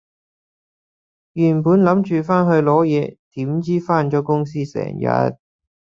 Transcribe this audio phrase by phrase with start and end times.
[1.33, 5.37] 原本諗住返去攞嘢，點知返咗公司成日